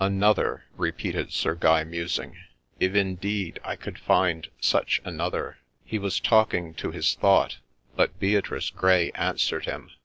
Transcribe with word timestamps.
'Another!' 0.17 0.65
repeated 0.87 1.31
Sir 1.31 1.53
Guy, 1.53 1.83
musing;—' 1.83 2.35
if, 2.79 2.95
indeed, 2.95 3.59
I 3.63 3.75
could 3.75 3.99
find 3.99 4.47
such 4.59 4.99
another!' 5.05 5.57
He 5.91 5.99
was 5.99 6.19
talking 6.19 6.73
to 6.73 6.89
his 6.89 7.13
thought, 7.13 7.57
but 7.95 8.19
Beatrice 8.19 8.71
Grey 8.71 9.11
answered 9.11 9.65
him. 9.65 9.91